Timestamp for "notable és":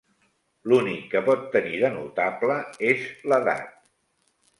1.97-3.05